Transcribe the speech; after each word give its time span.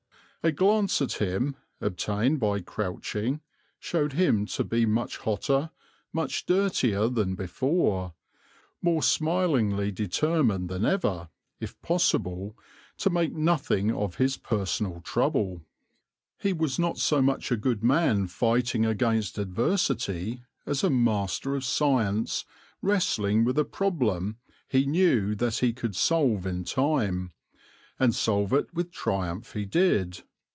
A 0.43 0.51
glance 0.51 1.03
at 1.03 1.11
him, 1.21 1.55
obtained 1.81 2.39
by 2.39 2.61
crouching, 2.61 3.41
showed 3.77 4.13
him 4.13 4.47
to 4.47 4.63
be 4.63 4.87
much 4.87 5.17
hotter, 5.17 5.69
much 6.11 6.47
dirtier 6.47 7.09
than 7.09 7.35
before, 7.35 8.15
more 8.81 9.03
smilingly 9.03 9.91
determined 9.91 10.67
than 10.67 10.83
ever, 10.83 11.29
if 11.59 11.79
possible, 11.83 12.57
to 12.97 13.11
make 13.11 13.35
nothing 13.35 13.91
of 13.91 14.15
his 14.15 14.35
personal 14.35 15.01
trouble. 15.01 15.61
He 16.39 16.53
was 16.53 16.79
not 16.79 16.97
so 16.97 17.21
much 17.21 17.51
a 17.51 17.55
good 17.55 17.83
man 17.83 18.25
fighting 18.25 18.83
against 18.83 19.37
adversity 19.37 20.41
as 20.65 20.83
a 20.83 20.89
master 20.89 21.55
of 21.55 21.63
science 21.63 22.45
wrestling 22.81 23.43
with 23.43 23.59
a 23.59 23.63
problem 23.63 24.37
he 24.67 24.87
knew 24.87 25.35
that 25.35 25.57
he 25.59 25.71
could 25.71 25.95
solve 25.95 26.47
in 26.47 26.63
time: 26.63 27.31
and 27.99 28.15
solve 28.15 28.53
it 28.53 28.73
with 28.73 28.91
triumph 28.91 29.53
he 29.53 29.65
did. 29.65 30.23